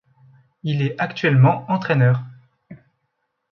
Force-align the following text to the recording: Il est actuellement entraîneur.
Il 0.63 0.81
est 0.81 0.99
actuellement 0.99 1.63
entraîneur. 1.69 2.23